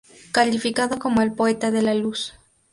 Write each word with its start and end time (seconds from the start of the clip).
Calificado 0.31 0.97
como 0.97 1.21
el 1.21 1.31
"poeta 1.31 1.69
de 1.69 1.83
la 1.83 1.93
luz". 1.93 2.33